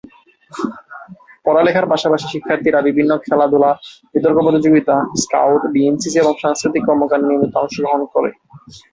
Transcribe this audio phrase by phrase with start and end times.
[1.45, 3.71] পড়ালেখার পাশাপাশি শিক্ষার্থীরা বিভিন্ন খেলাধুলা,
[4.13, 8.29] বিতর্ক প্রতিযোগিতা, স্কাউট, বিএনসিসি এবং সাংস্কৃতিক কর্মকান্ডে নিয়মিত অংশগ্রহণ করে।